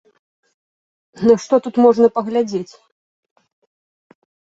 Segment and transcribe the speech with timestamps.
[1.27, 2.73] На што тут можна паглядзець?